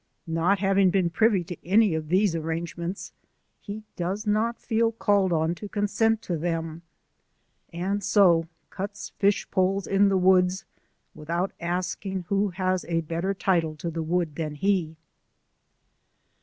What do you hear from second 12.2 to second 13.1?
who has a